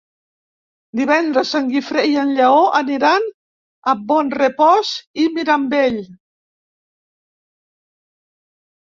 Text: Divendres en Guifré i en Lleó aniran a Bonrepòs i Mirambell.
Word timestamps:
Divendres 0.99 1.51
en 1.59 1.67
Guifré 1.73 2.05
i 2.13 2.15
en 2.21 2.31
Lleó 2.39 2.57
aniran 2.81 3.29
a 3.93 3.97
Bonrepòs 4.15 4.97
i 5.25 5.29
Mirambell. 5.39 6.03